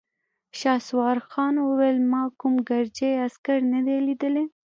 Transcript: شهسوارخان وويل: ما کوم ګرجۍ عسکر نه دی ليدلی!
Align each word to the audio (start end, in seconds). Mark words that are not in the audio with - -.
شهسوارخان 0.59 1.53
وويل: 1.67 1.97
ما 2.11 2.23
کوم 2.39 2.53
ګرجۍ 2.69 3.11
عسکر 3.25 3.59
نه 3.73 3.79
دی 3.85 3.97
ليدلی! 4.05 4.43